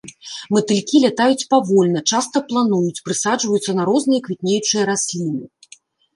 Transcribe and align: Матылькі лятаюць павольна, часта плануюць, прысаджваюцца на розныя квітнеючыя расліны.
Матылькі 0.55 1.01
лятаюць 1.03 1.47
павольна, 1.51 2.01
часта 2.13 2.41
плануюць, 2.49 2.97
прысаджваюцца 3.11 3.71
на 3.83 3.87
розныя 3.93 4.21
квітнеючыя 4.31 4.83
расліны. 4.93 5.45